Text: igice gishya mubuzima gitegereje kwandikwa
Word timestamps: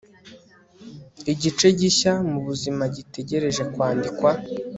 igice 1.33 1.67
gishya 1.79 2.13
mubuzima 2.31 2.83
gitegereje 2.95 3.63
kwandikwa 3.73 4.31